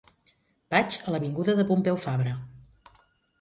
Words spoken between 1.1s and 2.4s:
l'avinguda de Pompeu Fabra.